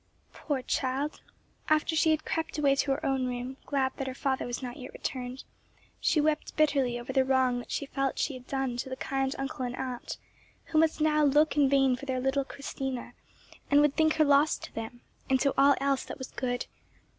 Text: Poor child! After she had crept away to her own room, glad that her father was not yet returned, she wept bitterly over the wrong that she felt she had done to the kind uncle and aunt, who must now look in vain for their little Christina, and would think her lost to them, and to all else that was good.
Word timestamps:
Poor 0.33 0.63
child! 0.63 1.21
After 1.69 1.95
she 1.95 2.09
had 2.09 2.25
crept 2.25 2.57
away 2.57 2.75
to 2.75 2.89
her 2.89 3.05
own 3.05 3.27
room, 3.27 3.57
glad 3.67 3.91
that 3.97 4.07
her 4.07 4.15
father 4.15 4.47
was 4.47 4.63
not 4.63 4.77
yet 4.77 4.93
returned, 4.93 5.43
she 5.99 6.19
wept 6.19 6.57
bitterly 6.57 6.99
over 6.99 7.13
the 7.13 7.23
wrong 7.23 7.59
that 7.59 7.69
she 7.69 7.85
felt 7.85 8.17
she 8.17 8.33
had 8.33 8.47
done 8.47 8.77
to 8.77 8.89
the 8.89 8.95
kind 8.95 9.35
uncle 9.37 9.63
and 9.63 9.75
aunt, 9.75 10.17
who 10.65 10.79
must 10.79 11.01
now 11.01 11.23
look 11.23 11.55
in 11.55 11.69
vain 11.69 11.95
for 11.95 12.07
their 12.07 12.19
little 12.19 12.43
Christina, 12.43 13.13
and 13.69 13.79
would 13.81 13.95
think 13.95 14.15
her 14.15 14.25
lost 14.25 14.63
to 14.63 14.73
them, 14.73 15.01
and 15.29 15.39
to 15.39 15.53
all 15.55 15.75
else 15.79 16.03
that 16.05 16.17
was 16.17 16.31
good. 16.31 16.65